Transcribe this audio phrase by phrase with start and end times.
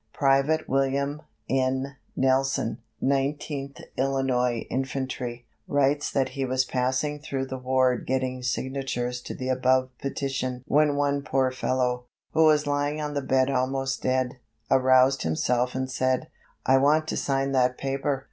[0.15, 1.95] Private William N.
[2.15, 9.35] Nelson, Nineteenth Illinois Infantry, writes that he was passing through the ward getting signatures to
[9.35, 14.39] the above petition when one poor fellow, who was lying on the bed almost dead,
[14.71, 16.29] aroused himself and said:
[16.65, 18.19] "I want to sign that paper.